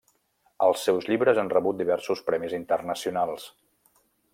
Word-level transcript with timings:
Els 0.67 0.85
seus 0.87 1.09
llibres 1.11 1.41
han 1.43 1.53
rebut 1.53 1.79
diversos 1.83 2.25
premis 2.31 2.59
internacionals. 2.63 3.51